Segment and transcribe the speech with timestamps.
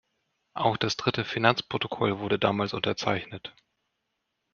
[0.55, 3.53] Auch das Dritte Finanzprotokoll wurde damals unterzeichnet.